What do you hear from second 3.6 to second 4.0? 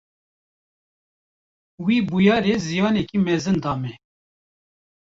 da me.